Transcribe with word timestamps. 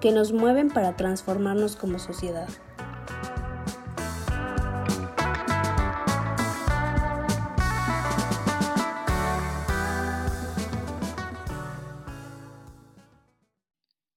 que 0.00 0.12
nos 0.12 0.32
mueven 0.32 0.68
para 0.68 0.96
transformarnos 0.96 1.76
como 1.76 1.98
sociedad. 1.98 2.48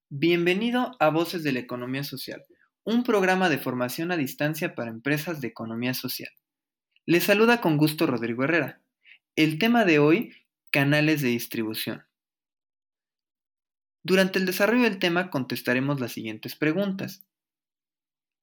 Bienvenido 0.09 0.91
a 0.99 1.09
Voces 1.09 1.43
de 1.43 1.51
la 1.51 1.59
Economía 1.59 2.03
Social, 2.03 2.45
un 2.83 3.03
programa 3.03 3.49
de 3.49 3.57
formación 3.57 4.11
a 4.11 4.17
distancia 4.17 4.75
para 4.75 4.91
empresas 4.91 5.41
de 5.41 5.47
economía 5.47 5.95
social. 5.95 6.29
Les 7.07 7.23
saluda 7.23 7.59
con 7.59 7.77
gusto 7.77 8.05
Rodrigo 8.05 8.43
Herrera. 8.43 8.81
El 9.35 9.57
tema 9.57 9.83
de 9.83 9.97
hoy, 9.97 10.35
canales 10.69 11.23
de 11.23 11.29
distribución. 11.29 12.03
Durante 14.03 14.39
el 14.39 14.45
desarrollo 14.45 14.83
del 14.83 14.99
tema 14.99 15.29
contestaremos 15.29 15.99
las 15.99 16.11
siguientes 16.11 16.55
preguntas. 16.55 17.23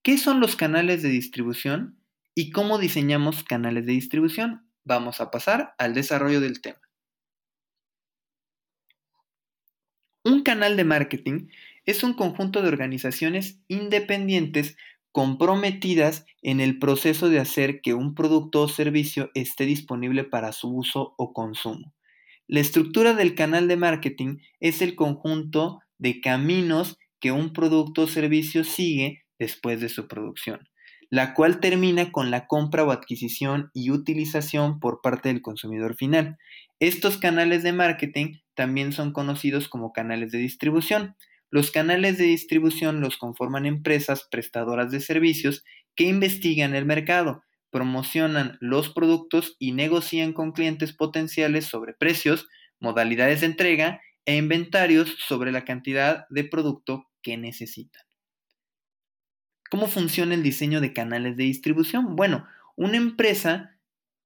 ¿Qué 0.03 0.17
son 0.17 0.41
los 0.41 0.55
canales 0.55 1.03
de 1.03 1.09
distribución 1.09 1.99
y 2.35 2.51
cómo 2.51 2.79
diseñamos 2.79 3.43
canales 3.43 3.85
de 3.85 3.93
distribución? 3.93 4.71
Vamos 4.85 5.21
a 5.21 5.31
pasar 5.31 5.75
al 5.79 5.95
desarrollo 5.95 6.41
del 6.41 6.61
tema. 6.61 6.81
Un 10.25 10.43
canal 10.43 10.77
de 10.77 10.85
marketing 10.85 11.49
es 11.85 12.05
un 12.05 12.15
conjunto 12.15 12.63
de 12.63 12.69
organizaciones 12.69 13.61
independientes 13.67 14.77
comprometidas 15.11 16.27
en 16.43 16.61
el 16.61 16.79
proceso 16.79 17.29
de 17.29 17.41
hacer 17.41 17.81
que 17.81 17.95
un 17.95 18.15
producto 18.15 18.63
o 18.63 18.69
servicio 18.69 19.31
esté 19.35 19.65
disponible 19.65 20.23
para 20.23 20.53
su 20.53 20.69
uso 20.69 21.15
o 21.19 21.33
consumo. 21.33 21.93
La 22.51 22.61
estructura 22.61 23.13
del 23.13 23.35
canal 23.35 23.69
de 23.69 23.77
marketing 23.77 24.39
es 24.59 24.81
el 24.81 24.97
conjunto 24.97 25.81
de 25.99 26.23
caminos 26.23 26.97
que 27.21 27.31
un 27.31 27.53
producto 27.53 28.03
o 28.03 28.07
servicio 28.07 28.65
sigue 28.65 29.23
después 29.39 29.83
de 29.83 29.91
su 29.91 30.09
producción, 30.09 30.67
la 31.11 31.35
cual 31.35 31.61
termina 31.61 32.11
con 32.11 32.31
la 32.31 32.47
compra 32.47 32.85
o 32.85 32.91
adquisición 32.91 33.71
y 33.75 33.91
utilización 33.91 34.81
por 34.81 35.03
parte 35.03 35.29
del 35.29 35.43
consumidor 35.43 35.95
final. 35.95 36.39
Estos 36.81 37.19
canales 37.19 37.63
de 37.63 37.75
marketing 37.75 38.39
también 38.55 38.93
son 38.93 39.13
conocidos 39.13 39.69
como 39.69 39.93
canales 39.93 40.33
de 40.33 40.39
distribución. 40.39 41.17
Los 41.51 41.71
canales 41.71 42.17
de 42.17 42.25
distribución 42.25 43.03
los 43.03 43.19
conforman 43.19 43.67
empresas 43.67 44.27
prestadoras 44.31 44.91
de 44.91 45.01
servicios 45.01 45.65
que 45.95 46.05
investigan 46.05 46.75
el 46.75 46.87
mercado, 46.87 47.43
promocionan 47.71 48.57
los 48.61 48.91
productos 48.91 49.57
y 49.59 49.73
negocian 49.73 50.33
con 50.33 50.53
clientes 50.53 50.93
potenciales 50.93 51.67
sobre 51.67 51.95
precios, 51.95 52.49
modalidades 52.81 53.41
de 53.41 53.47
entrega 53.47 54.01
e 54.25 54.37
inventarios 54.37 55.17
sobre 55.19 55.53
la 55.53 55.65
cantidad 55.65 56.27
de 56.29 56.45
producto 56.45 57.09
que 57.23 57.37
necesitan. 57.37 58.03
¿Cómo 59.71 59.87
funciona 59.87 60.35
el 60.35 60.43
diseño 60.43 60.81
de 60.81 60.93
canales 60.93 61.37
de 61.37 61.45
distribución? 61.45 62.17
Bueno, 62.17 62.47
una 62.77 62.97
empresa 62.97 63.79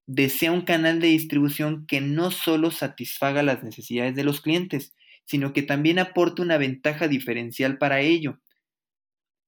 desea 0.07 0.53
un 0.53 0.63
canal 0.63 1.01
de 1.01 1.09
distribución 1.09 1.87
que 1.87 2.01
no 2.01 2.31
solo 2.31 2.71
satisfaga 2.71 3.43
las 3.43 3.63
necesidades 3.65 4.15
de 4.15 4.25
los 4.25 4.41
clientes, 4.41 4.95
sino 5.25 5.53
que 5.53 5.63
también 5.63 5.99
aporte 5.99 6.43
una 6.43 6.59
ventaja 6.59 7.09
diferencial 7.09 7.79
para 7.79 8.01
ello. 8.01 8.41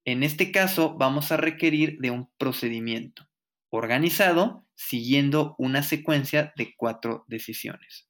En 0.04 0.22
este 0.22 0.52
caso, 0.52 0.96
vamos 0.96 1.32
a 1.32 1.36
requerir 1.36 1.98
de 1.98 2.10
un 2.10 2.28
procedimiento 2.38 3.26
organizado 3.76 4.66
siguiendo 4.74 5.54
una 5.58 5.82
secuencia 5.82 6.52
de 6.56 6.74
cuatro 6.76 7.24
decisiones. 7.28 8.08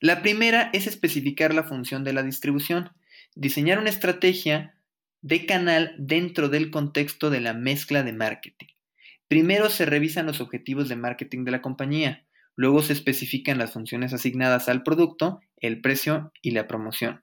La 0.00 0.22
primera 0.22 0.70
es 0.72 0.86
especificar 0.86 1.54
la 1.54 1.64
función 1.64 2.04
de 2.04 2.12
la 2.12 2.22
distribución, 2.22 2.90
diseñar 3.34 3.78
una 3.78 3.90
estrategia 3.90 4.76
de 5.20 5.46
canal 5.46 5.94
dentro 5.98 6.48
del 6.48 6.70
contexto 6.70 7.30
de 7.30 7.40
la 7.40 7.54
mezcla 7.54 8.02
de 8.02 8.12
marketing. 8.12 8.68
Primero 9.26 9.70
se 9.70 9.86
revisan 9.86 10.26
los 10.26 10.40
objetivos 10.40 10.88
de 10.88 10.96
marketing 10.96 11.44
de 11.44 11.50
la 11.50 11.62
compañía, 11.62 12.28
Luego 12.58 12.82
se 12.82 12.92
especifican 12.92 13.56
las 13.56 13.70
funciones 13.72 14.12
asignadas 14.12 14.68
al 14.68 14.82
producto, 14.82 15.40
el 15.58 15.80
precio 15.80 16.32
y 16.42 16.50
la 16.50 16.66
promoción. 16.66 17.22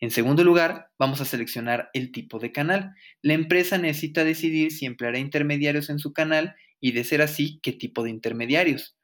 En 0.00 0.10
segundo 0.10 0.44
lugar, 0.44 0.90
vamos 0.98 1.20
a 1.20 1.24
seleccionar 1.24 1.88
el 1.94 2.12
tipo 2.12 2.38
de 2.38 2.52
canal. 2.52 2.94
La 3.22 3.32
empresa 3.34 3.78
necesita 3.78 4.24
decidir 4.24 4.70
si 4.70 4.84
empleará 4.84 5.18
intermediarios 5.18 5.88
en 5.88 5.98
su 5.98 6.12
canal 6.12 6.54
y, 6.80 6.92
de 6.92 7.04
ser 7.04 7.22
así, 7.22 7.58
qué 7.62 7.72
tipo 7.72 8.02
de 8.02 8.10
intermediarios. 8.10 8.96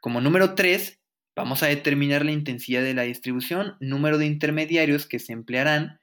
Como 0.00 0.20
número 0.20 0.54
3, 0.54 1.00
vamos 1.36 1.62
a 1.62 1.66
determinar 1.66 2.24
la 2.24 2.32
intensidad 2.32 2.82
de 2.82 2.94
la 2.94 3.02
distribución, 3.02 3.76
número 3.80 4.18
de 4.18 4.26
intermediarios 4.26 5.06
que 5.06 5.18
se 5.18 5.32
emplearán 5.32 6.00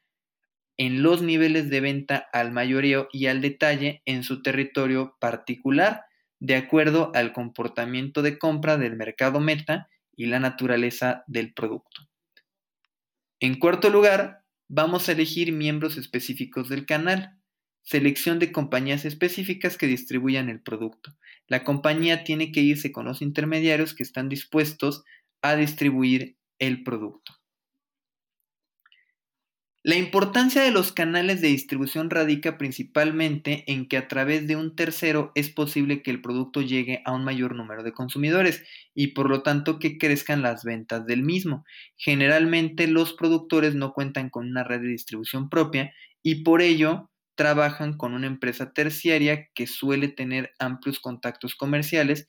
en 0.78 1.04
los 1.04 1.22
niveles 1.22 1.70
de 1.70 1.82
venta 1.82 2.30
al 2.32 2.52
mayoreo 2.52 3.10
y 3.12 3.26
al 3.26 3.42
detalle 3.42 4.02
en 4.06 4.24
su 4.24 4.42
territorio 4.42 5.18
particular 5.20 6.06
de 6.40 6.56
acuerdo 6.56 7.12
al 7.16 7.34
comportamiento 7.34 8.22
de 8.22 8.38
compra 8.38 8.78
del 8.78 8.96
mercado 8.96 9.40
meta 9.42 9.90
y 10.16 10.28
la 10.28 10.40
naturaleza 10.40 11.24
del 11.28 11.54
producto. 11.54 12.09
En 13.42 13.58
cuarto 13.58 13.90
lugar, 13.90 14.44
vamos 14.68 15.08
a 15.08 15.14
elegir 15.14 15.54
miembros 15.54 15.98
específicos 15.98 16.68
del 16.68 16.86
canal. 16.86 17.40
Selección 17.84 18.38
de 18.38 18.52
compañías 18.52 19.06
específicas 19.06 19.78
que 19.78 19.88
distribuyan 19.88 20.50
el 20.50 20.62
producto. 20.62 21.16
La 21.48 21.64
compañía 21.64 22.26
tiene 22.26 22.52
que 22.52 22.60
irse 22.60 22.92
con 22.92 23.06
los 23.06 23.22
intermediarios 23.22 23.94
que 23.94 24.04
están 24.04 24.28
dispuestos 24.28 25.06
a 25.42 25.56
distribuir 25.56 26.38
el 26.60 26.84
producto. 26.84 27.39
La 29.82 29.96
importancia 29.96 30.62
de 30.62 30.72
los 30.72 30.92
canales 30.92 31.40
de 31.40 31.48
distribución 31.48 32.10
radica 32.10 32.58
principalmente 32.58 33.64
en 33.72 33.88
que 33.88 33.96
a 33.96 34.10
través 34.10 34.46
de 34.46 34.58
un 34.58 34.76
tercero 34.76 35.32
es 35.36 35.50
posible 35.50 36.04
que 36.04 36.12
el 36.12 36.22
producto 36.22 36.62
llegue 36.62 37.02
a 37.06 37.14
un 37.14 37.24
mayor 37.24 37.56
número 37.56 37.82
de 37.82 37.94
consumidores 37.94 38.62
y 38.94 39.08
por 39.14 39.30
lo 39.30 39.42
tanto 39.42 39.80
que 39.80 39.98
crezcan 39.98 40.42
las 40.42 40.66
ventas 40.66 41.06
del 41.06 41.24
mismo. 41.24 41.64
Generalmente 41.96 42.88
los 42.88 43.14
productores 43.14 43.74
no 43.74 43.94
cuentan 43.94 44.30
con 44.30 44.50
una 44.50 44.66
red 44.66 44.82
de 44.82 44.90
distribución 44.90 45.50
propia 45.50 45.94
y 46.22 46.44
por 46.44 46.62
ello 46.62 47.10
trabajan 47.36 47.96
con 47.96 48.14
una 48.14 48.28
empresa 48.28 48.74
terciaria 48.74 49.48
que 49.54 49.66
suele 49.66 50.10
tener 50.10 50.52
amplios 50.60 51.00
contactos 51.00 51.56
comerciales 51.56 52.28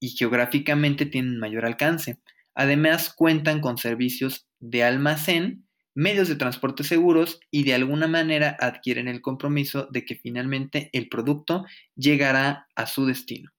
y 0.00 0.08
geográficamente 0.08 1.06
tienen 1.06 1.38
mayor 1.38 1.64
alcance. 1.64 2.18
Además 2.56 3.14
cuentan 3.14 3.60
con 3.60 3.78
servicios 3.78 4.48
de 4.58 4.82
almacén 4.82 5.65
medios 5.96 6.28
de 6.28 6.36
transporte 6.36 6.84
seguros 6.84 7.40
y 7.50 7.64
de 7.64 7.74
alguna 7.74 8.06
manera 8.06 8.54
adquieren 8.60 9.08
el 9.08 9.22
compromiso 9.22 9.88
de 9.90 10.04
que 10.04 10.14
finalmente 10.14 10.90
el 10.92 11.08
producto 11.08 11.64
llegará 11.94 12.68
a 12.76 12.86
su 12.86 13.06
destino. 13.06 13.50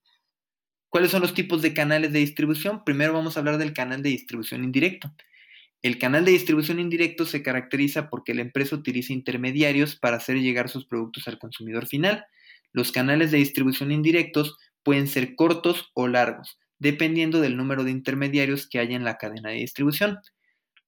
¿Cuáles 0.89 1.09
son 1.09 1.21
los 1.21 1.33
tipos 1.33 1.63
de 1.63 1.73
canales 1.73 2.13
de 2.13 2.19
distribución? 2.19 2.83
Primero 2.85 3.11
vamos 3.11 3.35
a 3.35 3.39
hablar 3.39 3.57
del 3.57 3.73
canal 3.73 4.03
de 4.03 4.09
distribución 4.09 4.63
indirecto. 4.63 5.11
El 5.81 5.97
canal 5.97 6.25
de 6.25 6.31
distribución 6.31 6.79
indirecto 6.79 7.25
se 7.25 7.41
caracteriza 7.41 8.07
porque 8.09 8.35
la 8.35 8.43
empresa 8.43 8.75
utiliza 8.75 9.13
intermediarios 9.13 9.95
para 9.95 10.17
hacer 10.17 10.37
llegar 10.37 10.69
sus 10.69 10.85
productos 10.85 11.27
al 11.27 11.39
consumidor 11.39 11.87
final. 11.87 12.25
Los 12.71 12.91
canales 12.91 13.31
de 13.31 13.39
distribución 13.39 13.91
indirectos 13.91 14.57
pueden 14.83 15.07
ser 15.07 15.35
cortos 15.35 15.89
o 15.95 16.07
largos, 16.07 16.59
dependiendo 16.77 17.41
del 17.41 17.57
número 17.57 17.83
de 17.83 17.91
intermediarios 17.91 18.67
que 18.67 18.77
haya 18.77 18.95
en 18.95 19.05
la 19.05 19.17
cadena 19.17 19.49
de 19.49 19.55
distribución. 19.55 20.19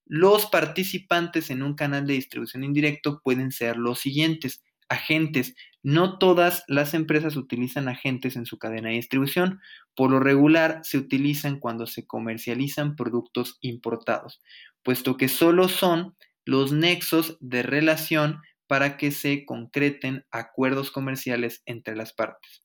Los 0.09 0.47
participantes 0.47 1.51
en 1.51 1.61
un 1.61 1.75
canal 1.75 2.07
de 2.07 2.15
distribución 2.15 2.63
indirecto 2.63 3.21
pueden 3.23 3.51
ser 3.51 3.77
los 3.77 3.99
siguientes. 3.99 4.63
Agentes. 4.89 5.53
No 5.83 6.17
todas 6.17 6.63
las 6.67 6.95
empresas 6.95 7.35
utilizan 7.35 7.87
agentes 7.87 8.35
en 8.35 8.47
su 8.47 8.57
cadena 8.57 8.89
de 8.89 8.95
distribución. 8.95 9.61
Por 9.95 10.09
lo 10.09 10.19
regular 10.19 10.79
se 10.81 10.97
utilizan 10.97 11.59
cuando 11.59 11.85
se 11.85 12.07
comercializan 12.07 12.95
productos 12.95 13.59
importados, 13.61 14.41
puesto 14.81 15.15
que 15.15 15.27
solo 15.27 15.69
son 15.69 16.15
los 16.43 16.71
nexos 16.71 17.37
de 17.39 17.61
relación 17.61 18.41
para 18.65 18.97
que 18.97 19.11
se 19.11 19.45
concreten 19.45 20.25
acuerdos 20.31 20.89
comerciales 20.89 21.61
entre 21.67 21.95
las 21.95 22.13
partes. 22.13 22.63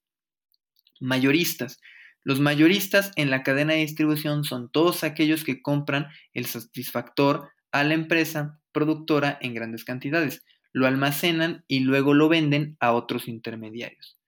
Mayoristas. 0.98 1.78
Los 2.24 2.40
mayoristas 2.40 3.12
en 3.16 3.30
la 3.30 3.42
cadena 3.42 3.74
de 3.74 3.80
distribución 3.80 4.44
son 4.44 4.70
todos 4.70 5.04
aquellos 5.04 5.44
que 5.44 5.60
compran 5.60 6.08
el 6.32 6.46
satisfactor 6.46 7.50
a 7.70 7.84
la 7.84 7.92
empresa 7.92 8.60
productora 8.72 9.38
en 9.40 9.54
grandes 9.54 9.84
cantidades. 9.84 10.42
lo 10.76 10.88
almacenan 10.88 11.64
y 11.68 11.80
luego 11.80 12.14
lo 12.14 12.28
venden 12.28 12.76
a 12.80 12.94
otros 12.94 13.28
intermediarios. 13.28 14.18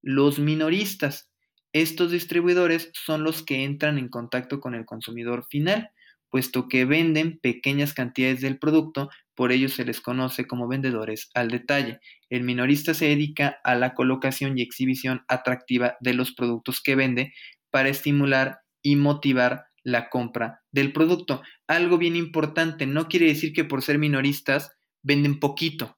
Los 0.00 0.38
minoristas. 0.38 1.28
Estos 1.72 2.12
distribuidores 2.12 2.92
son 2.94 3.24
los 3.24 3.42
que 3.42 3.64
entran 3.64 3.98
en 3.98 4.08
contacto 4.08 4.60
con 4.60 4.76
el 4.76 4.86
consumidor 4.86 5.46
final, 5.50 5.90
puesto 6.30 6.68
que 6.68 6.84
venden 6.84 7.40
pequeñas 7.40 7.94
cantidades 7.94 8.40
del 8.40 8.60
producto, 8.60 9.10
por 9.38 9.52
ello 9.52 9.68
se 9.68 9.84
les 9.84 10.00
conoce 10.00 10.48
como 10.48 10.66
vendedores 10.66 11.30
al 11.32 11.48
detalle. 11.48 12.00
El 12.28 12.42
minorista 12.42 12.92
se 12.92 13.04
dedica 13.04 13.60
a 13.62 13.76
la 13.76 13.94
colocación 13.94 14.58
y 14.58 14.62
exhibición 14.62 15.22
atractiva 15.28 15.96
de 16.00 16.12
los 16.12 16.32
productos 16.32 16.80
que 16.82 16.96
vende 16.96 17.32
para 17.70 17.88
estimular 17.88 18.58
y 18.82 18.96
motivar 18.96 19.66
la 19.84 20.10
compra 20.10 20.62
del 20.72 20.92
producto. 20.92 21.40
Algo 21.68 21.98
bien 21.98 22.16
importante, 22.16 22.84
no 22.88 23.06
quiere 23.06 23.26
decir 23.26 23.52
que 23.52 23.62
por 23.62 23.82
ser 23.82 24.00
minoristas 24.00 24.72
venden 25.04 25.38
poquito. 25.38 25.96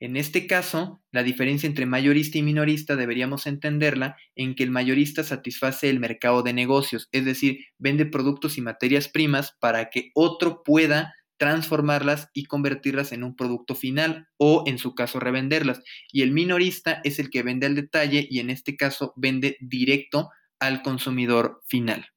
En 0.00 0.16
este 0.16 0.46
caso, 0.46 1.02
la 1.12 1.22
diferencia 1.22 1.66
entre 1.66 1.84
mayorista 1.84 2.38
y 2.38 2.42
minorista 2.42 2.96
deberíamos 2.96 3.46
entenderla 3.46 4.16
en 4.34 4.54
que 4.54 4.62
el 4.62 4.70
mayorista 4.70 5.22
satisface 5.22 5.90
el 5.90 6.00
mercado 6.00 6.42
de 6.42 6.54
negocios, 6.54 7.10
es 7.12 7.26
decir, 7.26 7.58
vende 7.78 8.06
productos 8.06 8.56
y 8.56 8.62
materias 8.62 9.08
primas 9.08 9.54
para 9.60 9.90
que 9.90 10.12
otro 10.14 10.62
pueda 10.64 11.12
transformarlas 11.40 12.28
y 12.34 12.44
convertirlas 12.44 13.12
en 13.12 13.24
un 13.24 13.34
producto 13.34 13.74
final 13.74 14.28
o 14.36 14.62
en 14.66 14.76
su 14.76 14.94
caso 14.94 15.20
revenderlas. 15.20 15.82
Y 16.12 16.20
el 16.20 16.32
minorista 16.32 17.00
es 17.02 17.18
el 17.18 17.30
que 17.30 17.42
vende 17.42 17.66
al 17.66 17.74
detalle 17.74 18.28
y 18.30 18.40
en 18.40 18.50
este 18.50 18.76
caso 18.76 19.14
vende 19.16 19.56
directo 19.58 20.28
al 20.58 20.82
consumidor 20.82 21.62
final. 21.66 22.08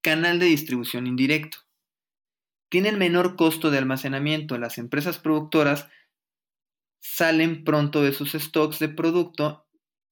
Canal 0.00 0.40
de 0.40 0.46
distribución 0.46 1.06
indirecto. 1.06 1.58
Tienen 2.68 2.98
menor 2.98 3.36
costo 3.36 3.70
de 3.70 3.78
almacenamiento. 3.78 4.58
Las 4.58 4.76
empresas 4.76 5.20
productoras 5.20 5.88
salen 7.00 7.62
pronto 7.62 8.02
de 8.02 8.10
sus 8.10 8.32
stocks 8.32 8.80
de 8.80 8.88
producto 8.88 9.68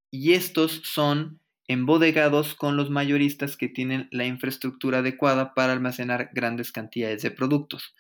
y 0.09 0.35
estos 0.35 0.83
son 0.85 1.41
embodegados 1.67 2.55
con 2.55 2.77
los 2.77 2.91
mayoristas 2.91 3.57
que 3.57 3.69
tienen 3.69 4.09
la 4.11 4.27
infraestructura 4.27 4.99
adecuada 4.99 5.55
para 5.55 5.73
almacenar 5.73 6.31
grandes 6.33 6.73
cantidades 6.73 7.23
de 7.23 7.31
productos. 7.31 7.95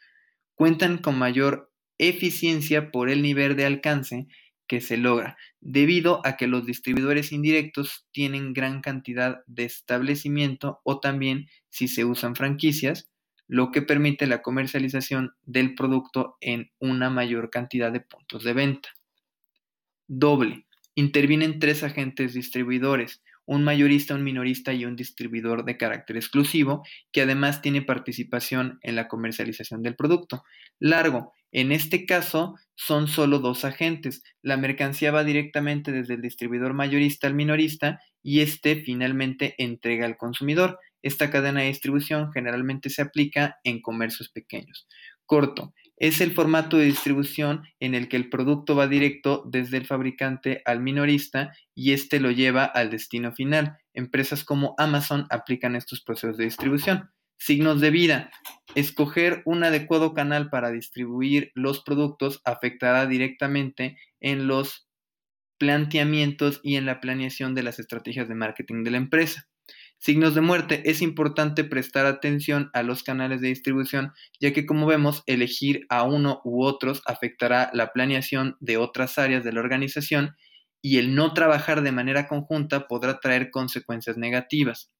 Cuentan 0.54 0.98
con 0.98 1.18
mayor 1.18 1.72
eficiencia 1.98 2.90
por 2.90 3.08
el 3.08 3.22
nivel 3.22 3.56
de 3.56 3.66
alcance 3.66 4.26
que 4.66 4.80
se 4.80 4.96
logra, 4.96 5.36
debido 5.60 6.20
a 6.24 6.36
que 6.36 6.46
los 6.46 6.66
distribuidores 6.66 7.32
indirectos 7.32 8.06
tienen 8.12 8.52
gran 8.52 8.80
cantidad 8.80 9.42
de 9.46 9.64
establecimiento 9.64 10.80
o 10.84 11.00
también 11.00 11.48
si 11.68 11.88
se 11.88 12.04
usan 12.04 12.34
franquicias, 12.34 13.10
lo 13.46 13.70
que 13.70 13.82
permite 13.82 14.26
la 14.26 14.40
comercialización 14.40 15.34
del 15.42 15.74
producto 15.74 16.36
en 16.40 16.70
una 16.78 17.10
mayor 17.10 17.50
cantidad 17.50 17.92
de 17.92 18.00
puntos 18.00 18.42
de 18.42 18.54
venta. 18.54 18.88
Doble. 20.06 20.66
Intervienen 20.94 21.58
tres 21.58 21.82
agentes 21.82 22.34
distribuidores, 22.34 23.22
un 23.46 23.64
mayorista, 23.64 24.14
un 24.14 24.24
minorista 24.24 24.72
y 24.72 24.84
un 24.84 24.96
distribuidor 24.96 25.64
de 25.64 25.76
carácter 25.76 26.16
exclusivo, 26.16 26.82
que 27.12 27.22
además 27.22 27.62
tiene 27.62 27.82
participación 27.82 28.78
en 28.82 28.96
la 28.96 29.08
comercialización 29.08 29.82
del 29.82 29.96
producto. 29.96 30.44
Largo, 30.78 31.32
en 31.52 31.70
este 31.70 32.06
caso 32.06 32.56
son 32.74 33.06
solo 33.06 33.38
dos 33.38 33.64
agentes. 33.64 34.22
La 34.42 34.56
mercancía 34.56 35.12
va 35.12 35.24
directamente 35.24 35.92
desde 35.92 36.14
el 36.14 36.22
distribuidor 36.22 36.74
mayorista 36.74 37.26
al 37.26 37.34
minorista 37.34 38.00
y 38.22 38.40
este 38.40 38.76
finalmente 38.76 39.54
entrega 39.58 40.06
al 40.06 40.16
consumidor. 40.16 40.78
Esta 41.02 41.30
cadena 41.30 41.60
de 41.60 41.66
distribución 41.66 42.32
generalmente 42.32 42.90
se 42.90 43.02
aplica 43.02 43.58
en 43.62 43.82
comercios 43.82 44.30
pequeños. 44.30 44.88
Corto, 45.26 45.74
es 45.96 46.20
el 46.20 46.32
formato 46.32 46.76
de 46.76 46.86
distribución 46.86 47.62
en 47.80 47.94
el 47.94 48.08
que 48.08 48.16
el 48.16 48.28
producto 48.28 48.74
va 48.74 48.88
directo 48.88 49.44
desde 49.46 49.76
el 49.76 49.86
fabricante 49.86 50.62
al 50.64 50.80
minorista 50.80 51.52
y 51.74 51.92
éste 51.92 52.20
lo 52.20 52.30
lleva 52.30 52.64
al 52.64 52.90
destino 52.90 53.32
final. 53.32 53.78
Empresas 53.92 54.44
como 54.44 54.74
Amazon 54.78 55.26
aplican 55.30 55.76
estos 55.76 56.02
procesos 56.02 56.36
de 56.36 56.44
distribución. 56.44 57.10
Signos 57.38 57.80
de 57.80 57.90
vida. 57.90 58.30
Escoger 58.74 59.42
un 59.44 59.64
adecuado 59.64 60.14
canal 60.14 60.50
para 60.50 60.70
distribuir 60.70 61.52
los 61.54 61.82
productos 61.82 62.40
afectará 62.44 63.06
directamente 63.06 63.96
en 64.20 64.46
los 64.46 64.88
planteamientos 65.58 66.60
y 66.62 66.76
en 66.76 66.86
la 66.86 67.00
planeación 67.00 67.54
de 67.54 67.62
las 67.62 67.78
estrategias 67.78 68.28
de 68.28 68.34
marketing 68.34 68.82
de 68.82 68.90
la 68.90 68.96
empresa. 68.96 69.48
Signos 70.04 70.34
de 70.34 70.42
muerte. 70.42 70.82
Es 70.84 71.00
importante 71.00 71.64
prestar 71.64 72.04
atención 72.04 72.68
a 72.74 72.82
los 72.82 73.02
canales 73.02 73.40
de 73.40 73.48
distribución, 73.48 74.12
ya 74.38 74.52
que 74.52 74.66
como 74.66 74.86
vemos, 74.86 75.22
elegir 75.24 75.86
a 75.88 76.02
uno 76.02 76.42
u 76.44 76.62
otros 76.62 77.00
afectará 77.06 77.70
la 77.72 77.90
planeación 77.94 78.58
de 78.60 78.76
otras 78.76 79.16
áreas 79.16 79.44
de 79.44 79.52
la 79.52 79.60
organización 79.60 80.36
y 80.82 80.98
el 80.98 81.14
no 81.14 81.32
trabajar 81.32 81.80
de 81.80 81.90
manera 81.90 82.28
conjunta 82.28 82.86
podrá 82.86 83.18
traer 83.18 83.50
consecuencias 83.50 84.18
negativas. 84.18 84.92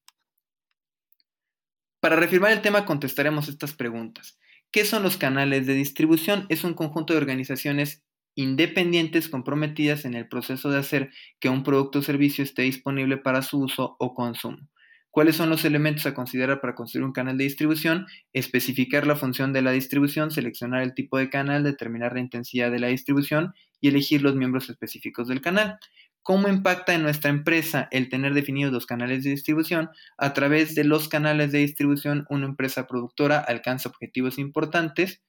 Para 1.99 2.15
reafirmar 2.15 2.53
el 2.53 2.63
tema 2.63 2.85
contestaremos 2.85 3.47
estas 3.47 3.75
preguntas. 3.75 4.39
¿Qué 4.71 4.85
son 4.85 5.03
los 5.03 5.17
canales 5.17 5.67
de 5.67 5.75
distribución? 5.75 6.47
Es 6.49 6.63
un 6.63 6.73
conjunto 6.73 7.13
de 7.13 7.19
organizaciones 7.19 8.03
independientes 8.33 9.29
comprometidas 9.29 10.03
en 10.05 10.15
el 10.15 10.27
proceso 10.27 10.71
de 10.71 10.79
hacer 10.79 11.11
que 11.39 11.49
un 11.49 11.61
producto 11.61 11.99
o 11.99 12.01
servicio 12.01 12.43
esté 12.43 12.63
disponible 12.63 13.17
para 13.17 13.43
su 13.43 13.59
uso 13.59 13.97
o 13.99 14.15
consumo. 14.15 14.67
¿Cuáles 15.15 15.37
son 15.37 15.49
los 15.49 15.63
elementos 15.63 16.05
a 16.07 16.13
considerar 16.13 16.59
para 16.59 16.75
construir 16.75 17.05
un 17.05 17.13
canal 17.13 17.37
de 17.37 17.45
distribución? 17.45 18.05
Especificar 18.33 19.07
la 19.07 19.15
función 19.15 19.53
de 19.53 19.61
la 19.61 19.71
distribución, 19.71 20.29
seleccionar 20.29 20.81
el 20.81 20.93
tipo 20.93 21.17
de 21.17 21.29
canal, 21.29 21.63
determinar 21.63 22.11
la 22.11 22.19
intensidad 22.19 22.69
de 22.69 22.79
la 22.79 22.87
distribución 22.87 23.53
y 23.79 23.87
elegir 23.87 24.21
los 24.21 24.35
miembros 24.35 24.69
específicos 24.69 25.29
del 25.29 25.39
canal. 25.39 25.79
¿Cómo 26.21 26.49
impacta 26.49 26.93
en 26.93 27.03
nuestra 27.03 27.29
empresa 27.29 27.87
el 27.91 28.09
tener 28.09 28.33
definidos 28.33 28.73
los 28.73 28.85
canales 28.85 29.23
de 29.23 29.29
distribución? 29.29 29.89
A 30.17 30.33
través 30.33 30.75
de 30.75 30.83
los 30.83 31.07
canales 31.07 31.53
de 31.53 31.59
distribución, 31.59 32.25
una 32.29 32.47
empresa 32.47 32.85
productora 32.85 33.39
alcanza 33.39 33.87
objetivos 33.87 34.37
importantes, 34.37 35.23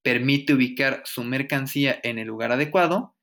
permite 0.00 0.54
ubicar 0.54 1.02
su 1.04 1.24
mercancía 1.24 1.98
en 2.04 2.20
el 2.20 2.28
lugar 2.28 2.52
adecuado 2.52 3.16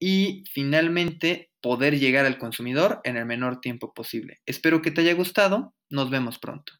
y 0.00 0.44
finalmente 0.50 1.50
poder 1.64 1.98
llegar 1.98 2.26
al 2.26 2.36
consumidor 2.36 3.00
en 3.04 3.16
el 3.16 3.24
menor 3.24 3.62
tiempo 3.62 3.94
posible. 3.94 4.42
Espero 4.44 4.82
que 4.82 4.90
te 4.90 5.00
haya 5.00 5.14
gustado. 5.14 5.74
Nos 5.88 6.10
vemos 6.10 6.38
pronto. 6.38 6.74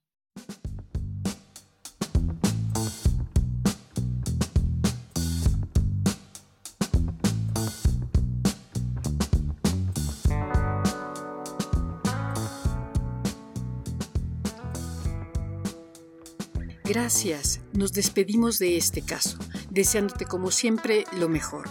Gracias. 16.85 17.63
Nos 17.73 17.95
despedimos 17.95 18.59
de 18.59 18.77
este 18.77 19.01
caso, 19.01 19.39
deseándote 19.71 20.27
como 20.27 20.51
siempre 20.51 21.05
lo 21.19 21.31
mejor. 21.31 21.71